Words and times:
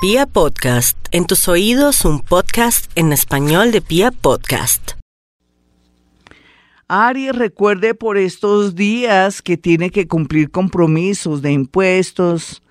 Pia 0.00 0.26
Podcast, 0.26 0.96
en 1.10 1.26
tus 1.26 1.48
oídos 1.48 2.04
un 2.04 2.20
podcast 2.20 2.88
en 2.94 3.12
español 3.12 3.72
de 3.72 3.80
Pia 3.80 4.12
Podcast. 4.12 4.92
Ari, 6.86 7.32
recuerde 7.32 7.94
por 7.94 8.16
estos 8.16 8.76
días 8.76 9.42
que 9.42 9.56
tiene 9.56 9.90
que 9.90 10.06
cumplir 10.06 10.52
compromisos 10.52 11.42
de 11.42 11.50
impuestos, 11.50 12.62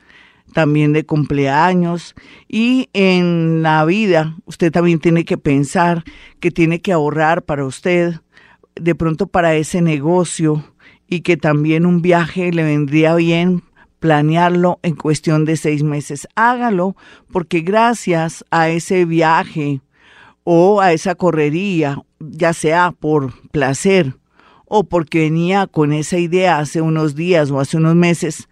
también 0.54 0.94
de 0.94 1.06
cumpleaños 1.06 2.16
y 2.48 2.88
en 2.94 3.62
la 3.62 3.84
vida 3.84 4.38
usted 4.46 4.72
también 4.72 5.00
tiene 5.00 5.26
que 5.26 5.38
pensar 5.38 6.06
que 6.40 6.50
tiene 6.50 6.80
que 6.80 6.94
ahorrar 6.94 7.44
para 7.44 7.66
usted, 7.66 8.22
de 8.76 8.96
pronto 8.96 9.28
para 9.28 9.54
ese 9.56 9.82
negocio 9.82 10.64
y 11.10 11.24
que 11.24 11.36
también 11.36 11.86
un 11.86 12.02
viaje 12.02 12.54
le 12.54 12.64
vendría 12.64 13.16
bien 13.16 13.64
planearlo 14.00 14.80
en 14.84 14.96
cuestión 14.96 15.46
de 15.46 15.58
seis 15.58 15.84
meses. 15.84 16.28
Hágalo 16.36 16.96
porque 17.32 17.62
gracias 17.62 18.46
a 18.52 18.70
ese 18.70 19.06
viaje 19.06 19.82
o 20.44 20.82
a 20.82 20.94
esa 20.94 21.16
correría, 21.16 22.02
ya 22.20 22.54
sea 22.54 22.94
por 22.98 23.34
placer 23.52 24.16
o 24.66 24.84
porque 24.84 25.20
venía 25.20 25.68
con 25.68 25.94
esa 25.94 26.18
idea 26.18 26.60
hace 26.60 26.82
unos 26.82 27.16
días 27.16 27.52
o 27.52 27.60
hace 27.60 27.78
unos 27.78 27.96
meses, 27.96 28.48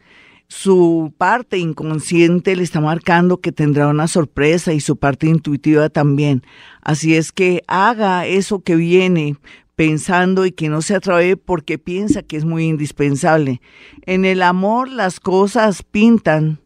su 0.48 1.14
parte 1.18 1.58
inconsciente 1.58 2.56
le 2.56 2.64
está 2.64 2.80
marcando 2.80 3.38
que 3.38 3.52
tendrá 3.52 3.88
una 3.88 4.08
sorpresa 4.08 4.74
y 4.74 4.80
su 4.80 4.98
parte 4.98 5.28
intuitiva 5.28 5.90
también. 5.90 6.44
Así 6.82 7.16
es 7.16 7.32
que 7.32 7.64
haga 7.68 8.26
eso 8.28 8.60
que 8.60 8.76
viene 8.76 9.36
pensando 9.76 10.46
y 10.46 10.52
que 10.52 10.70
no 10.70 10.82
se 10.82 10.96
atreve 10.96 11.38
porque 11.38 11.78
piensa 11.78 12.24
que 12.24 12.38
es 12.38 12.46
muy 12.46 12.66
indispensable. 12.66 13.62
En 14.06 14.26
el 14.26 14.42
amor 14.42 14.90
las 14.90 15.20
cosas 15.20 15.84
pintan 15.84 16.60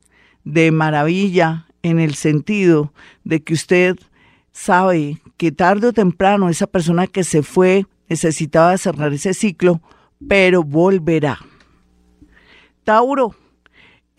de 0.44 0.72
maravilla 0.72 1.68
en 1.84 2.00
el 2.00 2.16
sentido 2.16 2.94
de 3.24 3.42
que 3.42 3.54
usted 3.54 3.98
sabe 4.52 5.22
que 5.38 5.52
tarde 5.52 5.88
o 5.88 5.94
temprano 5.94 6.50
esa 6.50 6.68
persona 6.68 7.08
que 7.08 7.24
se 7.24 7.44
fue 7.44 7.86
necesitaba 8.10 8.78
cerrar 8.78 9.14
ese 9.14 9.34
ciclo, 9.34 9.82
pero 10.28 10.64
volverá. 10.64 11.40
Tauro, 12.84 13.36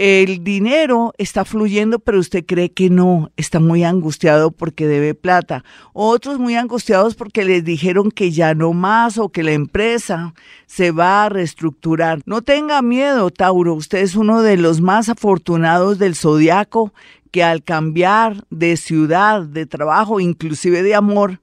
el 0.02 0.42
dinero 0.42 1.12
está 1.18 1.44
fluyendo, 1.44 1.98
pero 1.98 2.18
usted 2.18 2.46
cree 2.46 2.72
que 2.72 2.88
no, 2.88 3.30
está 3.36 3.60
muy 3.60 3.84
angustiado 3.84 4.50
porque 4.50 4.86
debe 4.86 5.12
plata. 5.12 5.62
Otros 5.92 6.38
muy 6.38 6.56
angustiados 6.56 7.14
porque 7.14 7.44
les 7.44 7.66
dijeron 7.66 8.10
que 8.10 8.30
ya 8.30 8.54
no 8.54 8.72
más 8.72 9.18
o 9.18 9.28
que 9.28 9.42
la 9.42 9.52
empresa 9.52 10.32
se 10.64 10.90
va 10.90 11.26
a 11.26 11.28
reestructurar. 11.28 12.22
No 12.24 12.40
tenga 12.40 12.80
miedo, 12.80 13.28
Tauro, 13.28 13.74
usted 13.74 13.98
es 13.98 14.16
uno 14.16 14.40
de 14.40 14.56
los 14.56 14.80
más 14.80 15.10
afortunados 15.10 15.98
del 15.98 16.14
zodiaco 16.14 16.94
que 17.30 17.44
al 17.44 17.62
cambiar 17.62 18.44
de 18.48 18.78
ciudad, 18.78 19.42
de 19.42 19.66
trabajo, 19.66 20.18
inclusive 20.18 20.82
de 20.82 20.94
amor, 20.94 21.40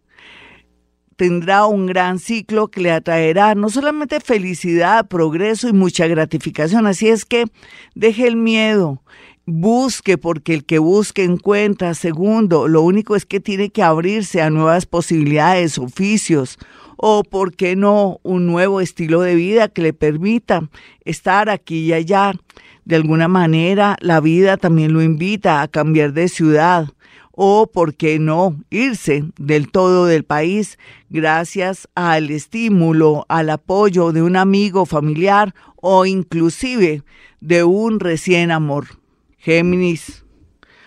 tendrá 1.18 1.66
un 1.66 1.88
gran 1.88 2.20
ciclo 2.20 2.70
que 2.70 2.80
le 2.80 2.92
atraerá 2.92 3.56
no 3.56 3.70
solamente 3.70 4.22
felicidad, 4.22 5.08
progreso 5.08 5.68
y 5.68 5.74
mucha 5.74 6.08
gratificación. 6.08 6.88
Así 6.88 7.10
es 7.10 7.26
que 7.26 7.46
deje 7.96 8.28
el 8.28 8.38
miedo, 8.38 9.02
busque 9.46 10.18
porque 10.18 10.54
el 10.54 10.64
que 10.64 10.80
busque 10.80 11.24
encuentra. 11.24 11.96
Segundo, 11.96 12.68
lo 12.68 12.84
único 12.84 13.16
es 13.16 13.26
que 13.26 13.40
tiene 13.40 13.70
que 13.70 13.84
abrirse 13.84 14.42
a 14.42 14.50
nuevas 14.50 14.86
posibilidades, 14.86 15.78
oficios 15.78 16.58
o, 16.98 17.24
por 17.24 17.56
qué 17.56 17.76
no, 17.76 18.20
un 18.24 18.48
nuevo 18.48 18.82
estilo 18.82 19.22
de 19.22 19.36
vida 19.36 19.68
que 19.68 19.82
le 19.82 19.94
permita 19.94 20.70
estar 21.04 21.50
aquí 21.50 21.80
y 21.80 21.94
allá. 21.94 22.34
De 22.86 22.96
alguna 22.96 23.28
manera, 23.28 23.98
la 24.00 24.20
vida 24.20 24.56
también 24.56 24.94
lo 24.94 25.02
invita 25.02 25.62
a 25.62 25.68
cambiar 25.68 26.14
de 26.14 26.30
ciudad, 26.30 26.88
o, 27.40 27.68
por 27.68 27.94
qué 27.94 28.18
no, 28.18 28.56
irse 28.72 29.24
del 29.38 29.70
todo 29.70 30.08
del 30.08 30.24
país 30.24 30.80
gracias 31.12 31.88
al 31.94 32.32
estímulo, 32.32 33.28
al 33.30 33.52
apoyo 33.52 34.12
de 34.12 34.24
un 34.24 34.36
amigo 34.36 34.88
familiar 34.88 35.54
o 35.76 36.08
inclusive 36.08 37.04
de 37.40 37.64
un 37.64 38.00
recién 38.00 38.50
amor. 38.50 38.88
Géminis. 39.38 40.26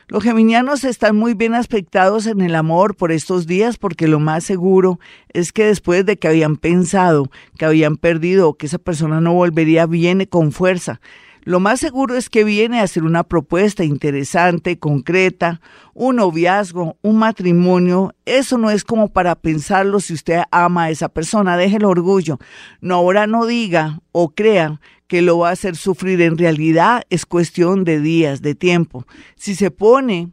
Los 0.08 0.24
geminianos 0.24 0.82
están 0.82 1.14
muy 1.14 1.34
bien 1.34 1.54
aspectados 1.54 2.26
en 2.26 2.40
el 2.40 2.56
amor 2.56 2.96
por 2.96 3.12
estos 3.12 3.46
días 3.46 3.76
porque 3.76 4.08
lo 4.08 4.18
más 4.18 4.42
seguro 4.42 4.98
es 5.32 5.52
que 5.52 5.66
después 5.66 6.04
de 6.04 6.18
que 6.18 6.26
habían 6.26 6.56
pensado 6.56 7.30
que 7.58 7.64
habían 7.64 7.96
perdido 7.96 8.54
que 8.54 8.66
esa 8.66 8.78
persona 8.78 9.20
no 9.20 9.34
volvería, 9.34 9.86
viene 9.86 10.26
con 10.26 10.50
fuerza 10.50 11.00
lo 11.44 11.60
más 11.60 11.80
seguro 11.80 12.16
es 12.16 12.28
que 12.28 12.44
viene 12.44 12.80
a 12.80 12.82
hacer 12.84 13.02
una 13.02 13.24
propuesta 13.24 13.82
interesante, 13.84 14.78
concreta, 14.78 15.60
un 15.94 16.16
noviazgo, 16.16 16.96
un 17.02 17.18
matrimonio. 17.18 18.14
Eso 18.26 18.58
no 18.58 18.70
es 18.70 18.84
como 18.84 19.08
para 19.08 19.34
pensarlo 19.34 20.00
si 20.00 20.12
usted 20.14 20.42
ama 20.50 20.84
a 20.84 20.90
esa 20.90 21.08
persona. 21.08 21.56
Deje 21.56 21.76
el 21.76 21.84
orgullo. 21.84 22.38
No, 22.80 22.96
ahora 22.96 23.26
no 23.26 23.46
diga 23.46 24.00
o 24.12 24.30
crea 24.34 24.80
que 25.06 25.22
lo 25.22 25.38
va 25.38 25.48
a 25.48 25.52
hacer 25.52 25.76
sufrir. 25.76 26.20
En 26.20 26.36
realidad 26.36 27.04
es 27.08 27.24
cuestión 27.24 27.84
de 27.84 28.00
días, 28.00 28.42
de 28.42 28.54
tiempo. 28.54 29.06
Si 29.36 29.54
se 29.54 29.70
pone 29.70 30.28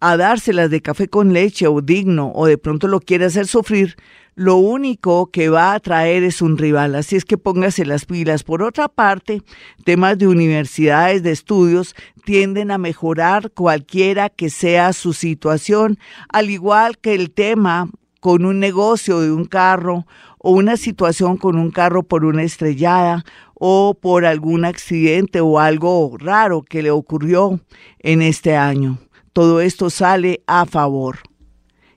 a 0.00 0.16
dárselas 0.16 0.68
de 0.68 0.82
café 0.82 1.08
con 1.08 1.32
leche 1.32 1.66
o 1.66 1.80
digno 1.80 2.32
o 2.34 2.46
de 2.46 2.58
pronto 2.58 2.88
lo 2.88 3.00
quiere 3.00 3.24
hacer 3.24 3.46
sufrir, 3.46 3.96
lo 4.34 4.56
único 4.56 5.30
que 5.30 5.48
va 5.48 5.74
a 5.74 5.80
traer 5.80 6.22
es 6.22 6.40
un 6.40 6.56
rival, 6.56 6.94
así 6.94 7.16
es 7.16 7.24
que 7.24 7.36
póngase 7.36 7.84
las 7.84 8.06
pilas. 8.06 8.44
Por 8.44 8.62
otra 8.62 8.88
parte, 8.88 9.42
temas 9.84 10.18
de 10.18 10.26
universidades, 10.26 11.22
de 11.22 11.32
estudios, 11.32 11.94
tienden 12.24 12.70
a 12.70 12.78
mejorar 12.78 13.50
cualquiera 13.50 14.30
que 14.30 14.48
sea 14.48 14.92
su 14.92 15.12
situación, 15.12 15.98
al 16.28 16.50
igual 16.50 16.98
que 16.98 17.14
el 17.14 17.30
tema 17.30 17.90
con 18.20 18.44
un 18.44 18.60
negocio 18.60 19.20
de 19.20 19.32
un 19.32 19.44
carro 19.44 20.06
o 20.38 20.52
una 20.52 20.76
situación 20.76 21.36
con 21.36 21.56
un 21.56 21.70
carro 21.70 22.02
por 22.02 22.24
una 22.24 22.42
estrellada 22.42 23.24
o 23.54 23.94
por 23.94 24.24
algún 24.24 24.64
accidente 24.64 25.40
o 25.40 25.58
algo 25.58 26.16
raro 26.18 26.62
que 26.62 26.82
le 26.82 26.90
ocurrió 26.90 27.60
en 27.98 28.22
este 28.22 28.56
año. 28.56 28.98
Todo 29.32 29.60
esto 29.60 29.90
sale 29.90 30.42
a 30.46 30.66
favor. 30.66 31.18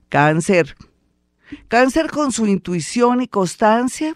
Cáncer. 0.10 0.76
Cáncer 1.68 2.10
con 2.10 2.32
su 2.32 2.48
intuición 2.48 3.22
y 3.22 3.28
constancia 3.28 4.16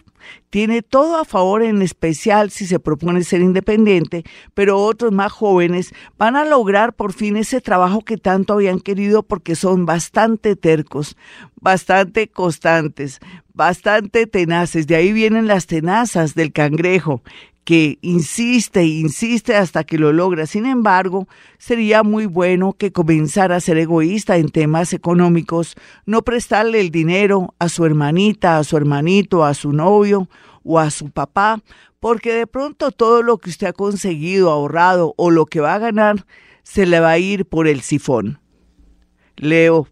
tiene 0.50 0.82
todo 0.82 1.16
a 1.16 1.24
favor, 1.24 1.62
en 1.62 1.80
especial 1.80 2.50
si 2.50 2.66
se 2.66 2.80
propone 2.80 3.22
ser 3.22 3.40
independiente, 3.40 4.24
pero 4.52 4.78
otros 4.78 5.12
más 5.12 5.32
jóvenes 5.32 5.94
van 6.18 6.36
a 6.36 6.44
lograr 6.44 6.92
por 6.92 7.12
fin 7.12 7.36
ese 7.36 7.60
trabajo 7.60 8.02
que 8.02 8.16
tanto 8.16 8.54
habían 8.54 8.80
querido 8.80 9.22
porque 9.22 9.54
son 9.54 9.86
bastante 9.86 10.56
tercos, 10.56 11.16
bastante 11.60 12.28
constantes, 12.28 13.20
bastante 13.54 14.26
tenaces. 14.26 14.86
De 14.86 14.96
ahí 14.96 15.12
vienen 15.12 15.46
las 15.46 15.66
tenazas 15.66 16.34
del 16.34 16.52
cangrejo 16.52 17.22
que 17.64 17.98
insiste 18.02 18.80
e 18.80 18.86
insiste 18.86 19.54
hasta 19.54 19.84
que 19.84 19.98
lo 19.98 20.12
logra. 20.12 20.46
Sin 20.46 20.66
embargo, 20.66 21.28
sería 21.58 22.02
muy 22.02 22.26
bueno 22.26 22.72
que 22.72 22.92
comenzara 22.92 23.56
a 23.56 23.60
ser 23.60 23.78
egoísta 23.78 24.36
en 24.36 24.48
temas 24.48 24.92
económicos, 24.92 25.76
no 26.06 26.22
prestarle 26.22 26.80
el 26.80 26.90
dinero 26.90 27.54
a 27.58 27.68
su 27.68 27.84
hermanita, 27.84 28.58
a 28.58 28.64
su 28.64 28.76
hermanito, 28.76 29.44
a 29.44 29.54
su 29.54 29.72
novio 29.72 30.28
o 30.64 30.78
a 30.78 30.90
su 30.90 31.10
papá, 31.10 31.62
porque 32.00 32.32
de 32.32 32.46
pronto 32.46 32.90
todo 32.90 33.22
lo 33.22 33.38
que 33.38 33.50
usted 33.50 33.68
ha 33.68 33.72
conseguido, 33.72 34.50
ahorrado 34.50 35.14
o 35.16 35.30
lo 35.30 35.46
que 35.46 35.60
va 35.60 35.74
a 35.74 35.78
ganar, 35.78 36.26
se 36.62 36.86
le 36.86 37.00
va 37.00 37.10
a 37.10 37.18
ir 37.18 37.46
por 37.46 37.68
el 37.68 37.82
sifón. 37.82 38.40
Leo, 39.36 39.88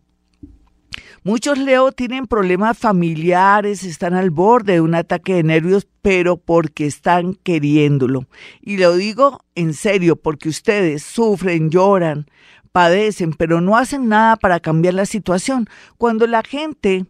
Muchos 1.28 1.58
Leo 1.58 1.92
tienen 1.92 2.26
problemas 2.26 2.78
familiares, 2.78 3.84
están 3.84 4.14
al 4.14 4.30
borde 4.30 4.72
de 4.72 4.80
un 4.80 4.94
ataque 4.94 5.34
de 5.34 5.42
nervios, 5.42 5.86
pero 6.00 6.38
porque 6.38 6.86
están 6.86 7.34
queriéndolo. 7.34 8.24
Y 8.62 8.78
lo 8.78 8.96
digo 8.96 9.44
en 9.54 9.74
serio, 9.74 10.16
porque 10.16 10.48
ustedes 10.48 11.02
sufren, 11.02 11.68
lloran, 11.68 12.30
padecen, 12.72 13.34
pero 13.34 13.60
no 13.60 13.76
hacen 13.76 14.08
nada 14.08 14.36
para 14.36 14.58
cambiar 14.58 14.94
la 14.94 15.04
situación. 15.04 15.68
Cuando 15.98 16.26
la 16.26 16.42
gente 16.42 17.04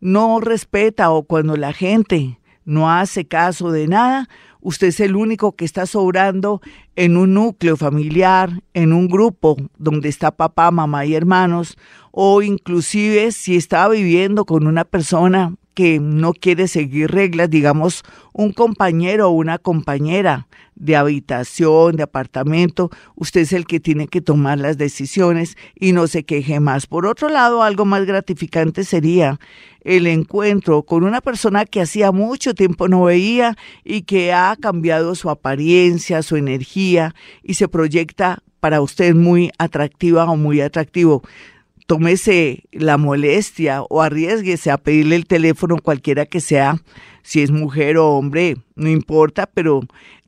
no 0.00 0.40
respeta 0.40 1.10
o 1.10 1.22
cuando 1.22 1.56
la 1.56 1.72
gente 1.72 2.40
no 2.64 2.90
hace 2.90 3.28
caso 3.28 3.70
de 3.70 3.86
nada, 3.86 4.28
usted 4.60 4.88
es 4.88 5.00
el 5.00 5.16
único 5.16 5.52
que 5.52 5.64
está 5.64 5.86
sobrando 5.86 6.60
en 6.96 7.16
un 7.16 7.34
núcleo 7.34 7.76
familiar, 7.76 8.62
en 8.74 8.92
un 8.92 9.08
grupo 9.08 9.56
donde 9.78 10.08
está 10.08 10.30
papá, 10.30 10.70
mamá 10.70 11.06
y 11.06 11.14
hermanos, 11.14 11.76
o 12.10 12.42
inclusive 12.42 13.32
si 13.32 13.56
está 13.56 13.88
viviendo 13.88 14.44
con 14.44 14.66
una 14.66 14.84
persona 14.84 15.54
que 15.74 16.00
no 16.00 16.32
quiere 16.32 16.68
seguir 16.68 17.10
reglas, 17.10 17.50
digamos, 17.50 18.02
un 18.32 18.52
compañero 18.52 19.28
o 19.28 19.32
una 19.32 19.58
compañera 19.58 20.46
de 20.74 20.96
habitación, 20.96 21.96
de 21.96 22.02
apartamento, 22.02 22.90
usted 23.14 23.42
es 23.42 23.52
el 23.52 23.66
que 23.66 23.80
tiene 23.80 24.08
que 24.08 24.20
tomar 24.20 24.58
las 24.58 24.78
decisiones 24.78 25.56
y 25.78 25.92
no 25.92 26.06
se 26.06 26.24
queje 26.24 26.58
más. 26.58 26.86
Por 26.86 27.06
otro 27.06 27.28
lado, 27.28 27.62
algo 27.62 27.84
más 27.84 28.06
gratificante 28.06 28.84
sería 28.84 29.38
el 29.82 30.06
encuentro 30.06 30.82
con 30.82 31.04
una 31.04 31.20
persona 31.20 31.66
que 31.66 31.82
hacía 31.82 32.12
mucho 32.12 32.54
tiempo 32.54 32.88
no 32.88 33.04
veía 33.04 33.56
y 33.84 34.02
que 34.02 34.32
ha 34.32 34.56
cambiado 34.60 35.14
su 35.14 35.30
apariencia, 35.30 36.22
su 36.22 36.36
energía 36.36 37.14
y 37.42 37.54
se 37.54 37.68
proyecta 37.68 38.42
para 38.60 38.80
usted 38.80 39.14
muy 39.14 39.50
atractiva 39.58 40.24
o 40.30 40.36
muy 40.36 40.60
atractivo. 40.60 41.22
Tómese 41.90 42.62
la 42.70 42.98
molestia 42.98 43.82
o 43.82 44.00
arriesguese 44.00 44.70
a 44.70 44.78
pedirle 44.78 45.16
el 45.16 45.26
teléfono 45.26 45.76
cualquiera 45.82 46.24
que 46.24 46.40
sea, 46.40 46.76
si 47.24 47.42
es 47.42 47.50
mujer 47.50 47.96
o 47.96 48.10
hombre, 48.10 48.58
no 48.76 48.88
importa, 48.88 49.50
pero 49.52 49.80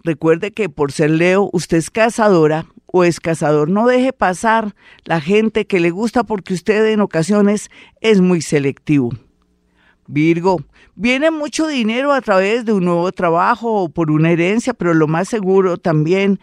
recuerde 0.02 0.50
que 0.50 0.68
por 0.68 0.90
ser 0.90 1.10
Leo, 1.10 1.50
usted 1.52 1.76
es 1.76 1.88
cazadora 1.88 2.66
o 2.86 3.04
es 3.04 3.20
cazador. 3.20 3.70
No 3.70 3.86
deje 3.86 4.12
pasar 4.12 4.74
la 5.04 5.20
gente 5.20 5.64
que 5.68 5.78
le 5.78 5.90
gusta 5.90 6.24
porque 6.24 6.52
usted 6.52 6.84
en 6.86 7.00
ocasiones 7.00 7.70
es 8.00 8.20
muy 8.20 8.42
selectivo. 8.42 9.10
Virgo, 10.08 10.64
viene 10.96 11.30
mucho 11.30 11.68
dinero 11.68 12.12
a 12.12 12.22
través 12.22 12.64
de 12.64 12.72
un 12.72 12.86
nuevo 12.86 13.12
trabajo 13.12 13.84
o 13.84 13.88
por 13.88 14.10
una 14.10 14.32
herencia, 14.32 14.74
pero 14.74 14.94
lo 14.94 15.06
más 15.06 15.28
seguro 15.28 15.76
también 15.76 16.40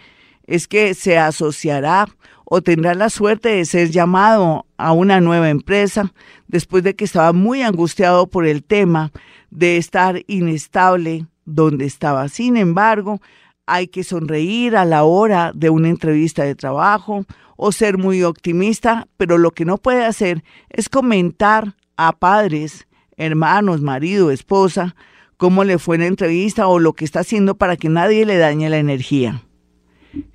es 0.48 0.70
que 0.70 0.94
se 0.94 1.18
asociará 1.18 2.08
o 2.50 2.62
tendrá 2.62 2.96
la 2.96 3.10
suerte 3.10 3.50
de 3.50 3.66
ser 3.66 3.92
llamado 3.92 4.66
a 4.78 4.92
una 4.92 5.22
nueva 5.22 5.50
empresa 5.50 6.12
después 6.48 6.84
de 6.84 6.96
que 6.96 7.06
estaba 7.06 7.32
muy 7.32 7.62
angustiado 7.62 8.28
por 8.28 8.48
el 8.48 8.64
tema 8.64 9.12
de 9.52 9.78
estar 9.78 10.24
inestable 10.28 11.28
donde 11.46 11.86
estaba. 11.86 12.28
Sin 12.28 12.58
embargo, 12.58 13.22
hay 13.68 13.88
que 13.88 14.04
sonreír 14.04 14.76
a 14.76 14.86
la 14.86 15.04
hora 15.04 15.52
de 15.54 15.70
una 15.70 15.90
entrevista 15.90 16.44
de 16.44 16.56
trabajo 16.56 17.26
o 17.56 17.72
ser 17.72 17.98
muy 17.98 18.24
optimista, 18.24 19.08
pero 19.18 19.38
lo 19.38 19.52
que 19.52 19.66
no 19.66 19.78
puede 19.78 20.06
hacer 20.06 20.44
es 20.70 20.90
comentar 20.90 21.76
a 21.98 22.14
padres, 22.14 22.88
hermanos, 23.16 23.82
marido, 23.82 24.32
esposa, 24.32 24.96
cómo 25.38 25.64
le 25.64 25.78
fue 25.78 26.00
la 26.00 26.08
entrevista 26.08 26.68
o 26.68 26.80
lo 26.80 26.94
que 26.94 27.06
está 27.06 27.20
haciendo 27.20 27.56
para 27.56 27.78
que 27.78 27.90
nadie 27.90 28.26
le 28.26 28.38
dañe 28.38 28.70
la 28.70 28.78
energía. 28.78 29.44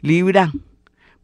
Libra, 0.01 0.53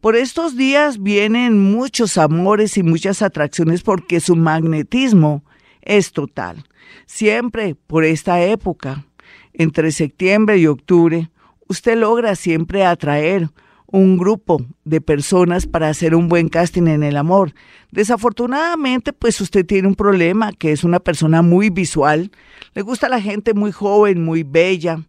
por 0.01 0.15
estos 0.15 0.57
días 0.57 1.01
vienen 1.01 1.59
muchos 1.59 2.17
amores 2.17 2.75
y 2.75 2.83
muchas 2.83 3.21
atracciones 3.21 3.83
porque 3.83 4.19
su 4.19 4.35
magnetismo 4.35 5.43
es 5.81 6.11
total. 6.11 6.65
Siempre 7.05 7.75
por 7.75 8.03
esta 8.03 8.41
época, 8.43 9.05
entre 9.53 9.91
septiembre 9.91 10.57
y 10.57 10.65
octubre, 10.65 11.29
usted 11.67 11.97
logra 11.97 12.35
siempre 12.35 12.83
atraer 12.83 13.49
un 13.85 14.17
grupo 14.17 14.65
de 14.85 15.01
personas 15.01 15.67
para 15.67 15.89
hacer 15.89 16.15
un 16.15 16.29
buen 16.29 16.49
casting 16.49 16.87
en 16.87 17.03
el 17.03 17.17
amor. 17.17 17.53
Desafortunadamente, 17.91 19.13
pues 19.13 19.39
usted 19.39 19.65
tiene 19.65 19.87
un 19.87 19.95
problema, 19.95 20.51
que 20.53 20.71
es 20.71 20.83
una 20.83 20.99
persona 20.99 21.41
muy 21.41 21.69
visual. 21.69 22.31
Le 22.73 22.81
gusta 22.81 23.09
la 23.09 23.21
gente 23.21 23.53
muy 23.53 23.71
joven, 23.71 24.23
muy 24.23 24.43
bella 24.43 25.01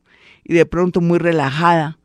y 0.44 0.52
de 0.52 0.66
pronto 0.66 1.00
muy 1.00 1.18
relajada. 1.18 1.98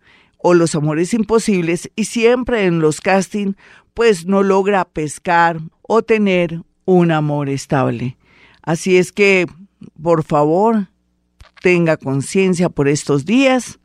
O 0.50 0.54
los 0.54 0.76
amores 0.76 1.14
imposibles 1.14 1.92
y 1.98 2.06
siempre 2.06 2.68
en 2.68 2.80
los 2.80 3.02
castings, 3.02 3.58
pues 3.94 4.26
no 4.26 4.44
logra 4.44 4.86
pescar 4.86 5.60
o 5.82 6.04
tener 6.04 6.62
un 6.86 7.12
amor 7.12 7.50
estable. 7.50 8.16
Así 8.62 8.96
es 8.96 9.12
que, 9.12 9.46
por 10.02 10.24
favor, 10.24 10.88
tenga 11.62 11.98
conciencia 11.98 12.70
por 12.70 12.88
estos 12.88 13.26
días 13.26 13.78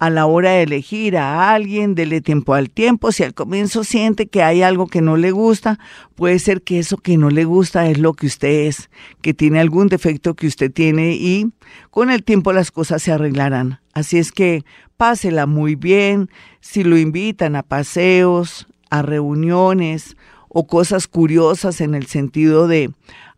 a 0.00 0.08
la 0.08 0.24
hora 0.24 0.52
de 0.52 0.62
elegir 0.62 1.18
a 1.18 1.52
alguien, 1.52 1.94
dele 1.94 2.22
tiempo 2.22 2.54
al 2.54 2.70
tiempo. 2.70 3.12
Si 3.12 3.22
al 3.22 3.34
comienzo 3.34 3.84
siente 3.84 4.28
que 4.28 4.42
hay 4.42 4.62
algo 4.62 4.86
que 4.86 5.02
no 5.02 5.18
le 5.18 5.30
gusta, 5.30 5.78
puede 6.14 6.38
ser 6.38 6.62
que 6.62 6.78
eso 6.78 6.96
que 6.96 7.18
no 7.18 7.28
le 7.28 7.44
gusta 7.44 7.86
es 7.86 7.98
lo 7.98 8.14
que 8.14 8.26
usted 8.26 8.66
es, 8.66 8.88
que 9.20 9.34
tiene 9.34 9.60
algún 9.60 9.88
defecto 9.88 10.34
que 10.34 10.46
usted 10.46 10.72
tiene 10.72 11.12
y 11.12 11.52
con 11.90 12.10
el 12.10 12.24
tiempo 12.24 12.54
las 12.54 12.70
cosas 12.70 13.02
se 13.02 13.12
arreglarán. 13.12 13.80
Así 13.92 14.16
es 14.16 14.32
que 14.32 14.64
pásela 14.96 15.44
muy 15.44 15.74
bien. 15.74 16.30
Si 16.60 16.82
lo 16.82 16.96
invitan 16.96 17.54
a 17.54 17.62
paseos, 17.62 18.68
a 18.88 19.02
reuniones 19.02 20.16
o 20.48 20.66
cosas 20.66 21.08
curiosas 21.08 21.82
en 21.82 21.94
el 21.94 22.06
sentido 22.06 22.68
de 22.68 22.90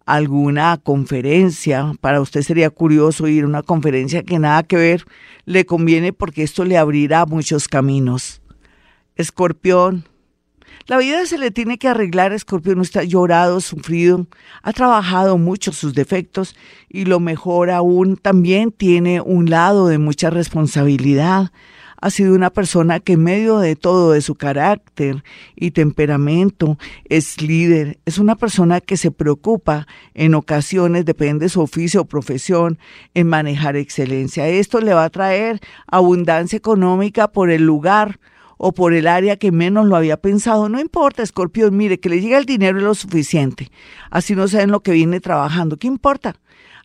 alguna 0.07 0.79
conferencia, 0.79 1.93
para 2.01 2.21
usted 2.21 2.43
sería 2.43 2.71
curioso 2.71 3.29
ir 3.29 3.45
a 3.45 3.47
una 3.47 3.63
conferencia 3.63 4.23
que 4.23 4.39
nada 4.39 4.63
que 4.63 4.77
ver, 4.77 5.05
le 5.45 5.67
conviene 5.67 6.13
porque 6.13 6.43
esto 6.43 6.65
le 6.65 6.79
abrirá 6.79 7.27
muchos 7.27 7.69
caminos. 7.69 8.43
Escorpión, 9.17 10.05
la 10.87 10.99
vida 10.99 11.25
se 11.27 11.39
le 11.39 11.51
tiene 11.51 11.79
que 11.79 11.89
arreglar, 11.89 12.33
Escorpión 12.33 12.81
usted 12.81 13.01
ha 13.01 13.05
llorado, 13.05 13.61
sufrido, 13.61 14.27
ha 14.63 14.73
trabajado 14.73 15.39
mucho 15.39 15.73
sus 15.73 15.95
defectos 15.95 16.57
y 16.89 17.05
lo 17.05 17.21
mejor 17.21 17.71
aún 17.71 18.17
también 18.17 18.73
tiene 18.73 19.21
un 19.21 19.49
lado 19.49 19.87
de 19.87 19.99
mucha 19.99 20.31
responsabilidad 20.31 21.53
ha 22.03 22.11
sido 22.11 22.35
una 22.35 22.51
persona 22.51 22.99
que 22.99 23.13
en 23.13 23.23
medio 23.23 23.59
de 23.61 23.77
todo, 23.77 24.11
de 24.11 24.23
su 24.23 24.35
carácter 24.35 25.23
y 25.55 25.71
temperamento, 25.71 26.77
es 27.09 27.41
líder. 27.41 28.01
Es 28.05 28.19
una 28.19 28.35
persona 28.35 28.81
que 28.81 28.97
se 28.97 29.13
preocupa 29.13 29.87
en 30.13 30.35
ocasiones, 30.35 31.05
depende 31.05 31.45
de 31.45 31.49
su 31.49 31.61
oficio 31.61 32.01
o 32.01 32.05
profesión, 32.05 32.81
en 33.15 33.29
manejar 33.29 33.77
excelencia. 33.77 34.49
Esto 34.49 34.81
le 34.81 34.95
va 34.95 35.05
a 35.05 35.11
traer 35.11 35.61
abundancia 35.87 36.57
económica 36.57 37.29
por 37.29 37.51
el 37.51 37.63
lugar 37.63 38.19
o 38.59 38.73
por 38.73 38.95
el 38.95 39.07
área 39.07 39.37
que 39.37 39.53
menos 39.53 39.87
lo 39.87 39.95
había 39.95 40.17
pensado. 40.17 40.69
No 40.69 40.81
importa, 40.81 41.23
Escorpión, 41.23 41.77
mire, 41.77 42.01
que 42.01 42.09
le 42.09 42.21
llegue 42.21 42.37
el 42.37 42.47
dinero 42.47 42.79
es 42.79 42.85
lo 42.85 42.97
suficiente. 42.97 43.71
Así 44.11 44.35
no 44.35 44.49
saben 44.49 44.73
lo 44.73 44.81
que 44.81 44.91
viene 44.91 45.21
trabajando. 45.21 45.77
¿Qué 45.77 45.87
importa? 45.87 46.35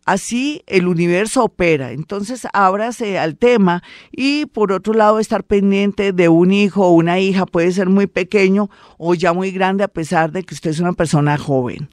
Así 0.08 0.64
el 0.68 0.88
universo 0.88 1.44
opera. 1.44 1.92
Entonces, 1.92 2.48
ábrase 2.54 3.20
al 3.20 3.36
tema 3.36 3.84
y 4.10 4.46
por 4.46 4.72
otro 4.72 4.94
lado, 4.94 5.20
estar 5.20 5.44
pendiente 5.44 6.14
de 6.14 6.30
un 6.30 6.54
hijo 6.54 6.88
o 6.88 6.92
una 6.92 7.20
hija 7.20 7.46
puede 7.46 7.74
ser 7.74 7.90
muy 7.90 8.08
pequeño 8.08 8.70
o 8.98 9.16
ya 9.16 9.34
muy 9.34 9.52
grande 9.52 9.84
a 9.84 9.90
pesar 9.90 10.32
de 10.32 10.44
que 10.44 10.54
usted 10.54 10.70
es 10.70 10.80
una 10.80 10.94
persona 10.94 11.38
joven. 11.38 11.90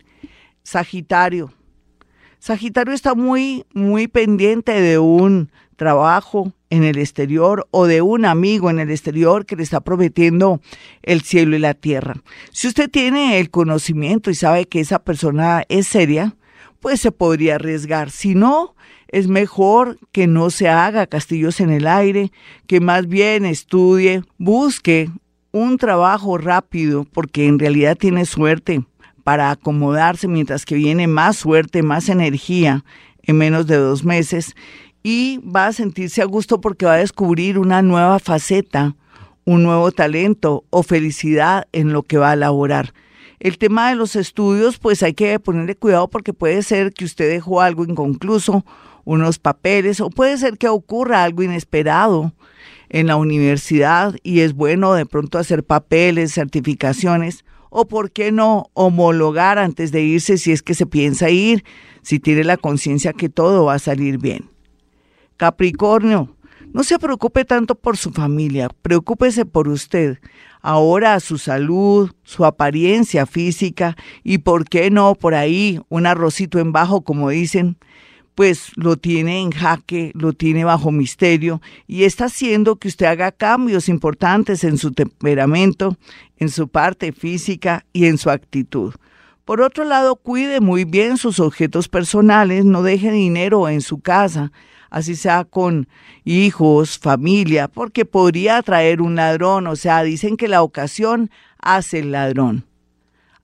Sagitario. 0.62 1.52
Sagitario 2.38 2.94
está 2.94 3.16
muy, 3.16 3.66
muy 3.74 4.06
pendiente 4.06 4.80
de 4.80 5.00
un 5.00 5.50
trabajo 5.74 6.52
en 6.70 6.84
el 6.84 6.98
exterior 6.98 7.66
o 7.72 7.86
de 7.86 8.00
un 8.00 8.26
amigo 8.26 8.70
en 8.70 8.78
el 8.78 8.92
exterior 8.92 9.44
que 9.44 9.56
le 9.56 9.64
está 9.64 9.80
prometiendo 9.80 10.60
el 11.02 11.22
cielo 11.22 11.56
y 11.56 11.58
la 11.58 11.74
tierra. 11.74 12.14
Si 12.52 12.68
usted 12.68 12.88
tiene 12.88 13.40
el 13.40 13.50
conocimiento 13.50 14.30
y 14.30 14.36
sabe 14.36 14.66
que 14.66 14.78
esa 14.78 15.00
persona 15.00 15.64
es 15.68 15.88
seria, 15.88 16.36
pues 16.84 17.00
se 17.00 17.12
podría 17.12 17.54
arriesgar. 17.54 18.10
Si 18.10 18.34
no, 18.34 18.74
es 19.08 19.26
mejor 19.26 19.98
que 20.12 20.26
no 20.26 20.50
se 20.50 20.68
haga 20.68 21.06
castillos 21.06 21.60
en 21.60 21.70
el 21.70 21.86
aire, 21.86 22.30
que 22.66 22.78
más 22.78 23.08
bien 23.08 23.46
estudie, 23.46 24.22
busque 24.36 25.08
un 25.50 25.78
trabajo 25.78 26.36
rápido, 26.36 27.06
porque 27.10 27.46
en 27.46 27.58
realidad 27.58 27.96
tiene 27.96 28.26
suerte 28.26 28.84
para 29.22 29.50
acomodarse, 29.50 30.28
mientras 30.28 30.66
que 30.66 30.74
viene 30.74 31.06
más 31.06 31.36
suerte, 31.36 31.82
más 31.82 32.10
energía 32.10 32.84
en 33.22 33.38
menos 33.38 33.66
de 33.66 33.76
dos 33.76 34.04
meses, 34.04 34.54
y 35.02 35.38
va 35.38 35.68
a 35.68 35.72
sentirse 35.72 36.20
a 36.20 36.26
gusto 36.26 36.60
porque 36.60 36.84
va 36.84 36.92
a 36.92 36.98
descubrir 36.98 37.58
una 37.58 37.80
nueva 37.80 38.18
faceta, 38.18 38.94
un 39.46 39.62
nuevo 39.62 39.90
talento 39.90 40.64
o 40.68 40.82
felicidad 40.82 41.66
en 41.72 41.94
lo 41.94 42.02
que 42.02 42.18
va 42.18 42.32
a 42.32 42.34
elaborar. 42.34 42.92
El 43.40 43.58
tema 43.58 43.90
de 43.90 43.96
los 43.96 44.16
estudios, 44.16 44.78
pues 44.78 45.02
hay 45.02 45.14
que 45.14 45.38
ponerle 45.40 45.74
cuidado 45.74 46.08
porque 46.08 46.32
puede 46.32 46.62
ser 46.62 46.92
que 46.92 47.04
usted 47.04 47.28
dejó 47.28 47.60
algo 47.60 47.84
inconcluso, 47.84 48.64
unos 49.04 49.38
papeles, 49.38 50.00
o 50.00 50.10
puede 50.10 50.38
ser 50.38 50.56
que 50.56 50.68
ocurra 50.68 51.24
algo 51.24 51.42
inesperado 51.42 52.32
en 52.88 53.06
la 53.06 53.16
universidad 53.16 54.14
y 54.22 54.40
es 54.40 54.54
bueno 54.54 54.94
de 54.94 55.04
pronto 55.04 55.38
hacer 55.38 55.64
papeles, 55.64 56.32
certificaciones, 56.32 57.44
o 57.70 57.88
por 57.88 58.12
qué 58.12 58.30
no 58.30 58.70
homologar 58.72 59.58
antes 59.58 59.90
de 59.90 60.02
irse 60.02 60.38
si 60.38 60.52
es 60.52 60.62
que 60.62 60.74
se 60.74 60.86
piensa 60.86 61.28
ir, 61.28 61.64
si 62.02 62.20
tiene 62.20 62.44
la 62.44 62.56
conciencia 62.56 63.12
que 63.12 63.28
todo 63.28 63.64
va 63.64 63.74
a 63.74 63.78
salir 63.80 64.18
bien. 64.18 64.48
Capricornio, 65.36 66.36
no 66.72 66.84
se 66.84 66.98
preocupe 66.98 67.44
tanto 67.44 67.74
por 67.74 67.96
su 67.96 68.12
familia, 68.12 68.68
preocúpese 68.82 69.44
por 69.44 69.68
usted 69.68 70.18
ahora 70.64 71.20
su 71.20 71.36
salud, 71.36 72.10
su 72.22 72.46
apariencia 72.46 73.26
física 73.26 73.96
y, 74.22 74.38
¿por 74.38 74.64
qué 74.64 74.90
no? 74.90 75.14
Por 75.14 75.34
ahí, 75.34 75.78
un 75.90 76.06
arrocito 76.06 76.58
en 76.58 76.72
bajo, 76.72 77.02
como 77.02 77.28
dicen, 77.28 77.76
pues 78.34 78.72
lo 78.74 78.96
tiene 78.96 79.42
en 79.42 79.50
jaque, 79.50 80.10
lo 80.14 80.32
tiene 80.32 80.64
bajo 80.64 80.90
misterio 80.90 81.60
y 81.86 82.04
está 82.04 82.24
haciendo 82.24 82.76
que 82.76 82.88
usted 82.88 83.04
haga 83.04 83.30
cambios 83.30 83.90
importantes 83.90 84.64
en 84.64 84.78
su 84.78 84.92
temperamento, 84.92 85.98
en 86.38 86.48
su 86.48 86.68
parte 86.68 87.12
física 87.12 87.84
y 87.92 88.06
en 88.06 88.16
su 88.16 88.30
actitud. 88.30 88.94
Por 89.44 89.60
otro 89.60 89.84
lado, 89.84 90.16
cuide 90.16 90.60
muy 90.60 90.86
bien 90.86 91.18
sus 91.18 91.40
objetos 91.40 91.90
personales, 91.90 92.64
no 92.64 92.82
deje 92.82 93.12
dinero 93.12 93.68
en 93.68 93.82
su 93.82 94.00
casa, 94.00 94.50
así 94.94 95.16
sea 95.16 95.42
con 95.42 95.88
hijos, 96.24 97.00
familia, 97.00 97.66
porque 97.66 98.04
podría 98.04 98.58
atraer 98.58 99.02
un 99.02 99.16
ladrón, 99.16 99.66
o 99.66 99.74
sea, 99.74 100.04
dicen 100.04 100.36
que 100.36 100.46
la 100.46 100.62
ocasión 100.62 101.32
hace 101.58 101.98
el 101.98 102.12
ladrón. 102.12 102.64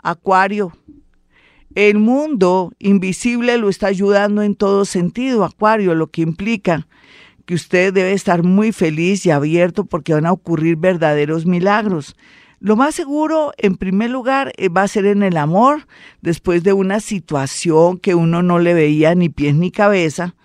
Acuario, 0.00 0.72
el 1.74 1.98
mundo 1.98 2.72
invisible 2.78 3.58
lo 3.58 3.68
está 3.68 3.88
ayudando 3.88 4.42
en 4.42 4.54
todo 4.54 4.84
sentido, 4.84 5.44
Acuario, 5.44 5.96
lo 5.96 6.06
que 6.06 6.22
implica 6.22 6.86
que 7.46 7.54
usted 7.54 7.92
debe 7.92 8.12
estar 8.12 8.44
muy 8.44 8.70
feliz 8.70 9.26
y 9.26 9.32
abierto 9.32 9.86
porque 9.86 10.14
van 10.14 10.26
a 10.26 10.32
ocurrir 10.32 10.76
verdaderos 10.76 11.46
milagros. 11.46 12.14
Lo 12.60 12.76
más 12.76 12.94
seguro, 12.94 13.50
en 13.58 13.76
primer 13.76 14.10
lugar, 14.10 14.52
eh, 14.56 14.68
va 14.68 14.82
a 14.82 14.88
ser 14.88 15.04
en 15.06 15.24
el 15.24 15.36
amor, 15.36 15.88
después 16.20 16.62
de 16.62 16.74
una 16.74 17.00
situación 17.00 17.98
que 17.98 18.14
uno 18.14 18.40
no 18.40 18.60
le 18.60 18.72
veía 18.72 19.16
ni 19.16 19.30
pies 19.30 19.56
ni 19.56 19.72
cabeza. 19.72 20.36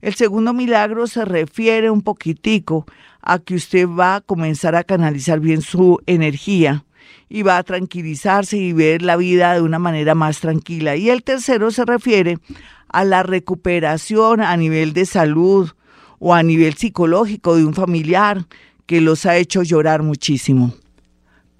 El 0.00 0.14
segundo 0.14 0.52
milagro 0.52 1.06
se 1.06 1.24
refiere 1.24 1.90
un 1.90 2.02
poquitico 2.02 2.86
a 3.20 3.38
que 3.38 3.54
usted 3.54 3.86
va 3.86 4.16
a 4.16 4.20
comenzar 4.20 4.74
a 4.74 4.84
canalizar 4.84 5.40
bien 5.40 5.60
su 5.60 5.98
energía 6.06 6.84
y 7.28 7.42
va 7.42 7.58
a 7.58 7.62
tranquilizarse 7.62 8.56
y 8.56 8.72
ver 8.72 9.02
la 9.02 9.16
vida 9.16 9.54
de 9.54 9.62
una 9.62 9.78
manera 9.78 10.14
más 10.14 10.40
tranquila. 10.40 10.96
Y 10.96 11.10
el 11.10 11.22
tercero 11.22 11.70
se 11.70 11.84
refiere 11.84 12.38
a 12.88 13.04
la 13.04 13.22
recuperación 13.22 14.40
a 14.40 14.56
nivel 14.56 14.92
de 14.92 15.06
salud 15.06 15.70
o 16.18 16.34
a 16.34 16.42
nivel 16.42 16.74
psicológico 16.74 17.56
de 17.56 17.64
un 17.64 17.74
familiar 17.74 18.46
que 18.86 19.00
los 19.00 19.26
ha 19.26 19.36
hecho 19.36 19.62
llorar 19.62 20.02
muchísimo. 20.02 20.74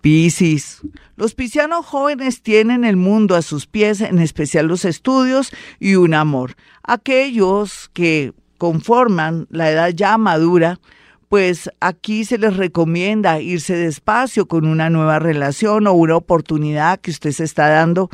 Piscis. 0.00 0.80
Los 1.16 1.34
piscianos 1.34 1.84
jóvenes 1.84 2.42
tienen 2.42 2.84
el 2.84 2.96
mundo 2.96 3.36
a 3.36 3.42
sus 3.42 3.66
pies, 3.66 4.00
en 4.00 4.18
especial 4.18 4.66
los 4.66 4.84
estudios 4.84 5.52
y 5.78 5.96
un 5.96 6.14
amor. 6.14 6.54
Aquellos 6.82 7.90
que 7.92 8.32
conforman 8.56 9.46
la 9.50 9.70
edad 9.70 9.90
ya 9.90 10.16
madura, 10.16 10.80
pues 11.28 11.70
aquí 11.80 12.24
se 12.24 12.38
les 12.38 12.56
recomienda 12.56 13.40
irse 13.40 13.76
despacio 13.76 14.48
con 14.48 14.66
una 14.66 14.90
nueva 14.90 15.18
relación 15.18 15.86
o 15.86 15.92
una 15.92 16.16
oportunidad 16.16 16.98
que 17.00 17.10
usted 17.10 17.32
se 17.32 17.44
está 17.44 17.68
dando 17.68 18.10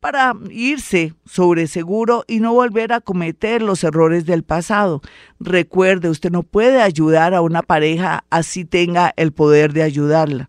para 0.00 0.34
irse 0.50 1.14
sobre 1.24 1.66
seguro 1.66 2.24
y 2.28 2.38
no 2.40 2.52
volver 2.52 2.92
a 2.92 3.00
cometer 3.00 3.62
los 3.62 3.82
errores 3.82 4.26
del 4.26 4.44
pasado. 4.44 5.00
Recuerde, 5.40 6.08
usted 6.08 6.30
no 6.30 6.42
puede 6.42 6.82
ayudar 6.82 7.34
a 7.34 7.40
una 7.40 7.62
pareja 7.62 8.24
así 8.30 8.64
tenga 8.64 9.12
el 9.16 9.32
poder 9.32 9.72
de 9.72 9.82
ayudarla 9.82 10.48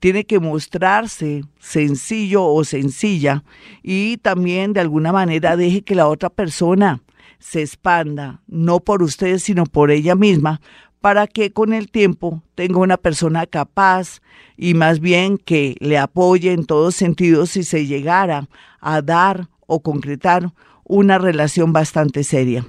tiene 0.00 0.24
que 0.24 0.40
mostrarse 0.40 1.44
sencillo 1.58 2.44
o 2.44 2.64
sencilla 2.64 3.44
y 3.82 4.18
también 4.18 4.72
de 4.72 4.80
alguna 4.80 5.12
manera 5.12 5.56
deje 5.56 5.82
que 5.82 5.94
la 5.94 6.08
otra 6.08 6.30
persona 6.30 7.02
se 7.38 7.62
expanda, 7.62 8.42
no 8.46 8.80
por 8.80 9.02
usted, 9.02 9.38
sino 9.38 9.64
por 9.64 9.90
ella 9.90 10.14
misma, 10.14 10.60
para 11.00 11.26
que 11.26 11.52
con 11.52 11.72
el 11.72 11.90
tiempo 11.90 12.42
tenga 12.54 12.78
una 12.78 12.96
persona 12.96 13.46
capaz 13.46 14.20
y 14.56 14.74
más 14.74 14.98
bien 15.00 15.38
que 15.38 15.76
le 15.78 15.98
apoye 15.98 16.52
en 16.52 16.64
todos 16.66 16.96
sentidos 16.96 17.50
si 17.50 17.62
se 17.62 17.86
llegara 17.86 18.48
a 18.80 19.02
dar 19.02 19.48
o 19.66 19.80
concretar 19.80 20.52
una 20.84 21.18
relación 21.18 21.72
bastante 21.72 22.24
seria. 22.24 22.66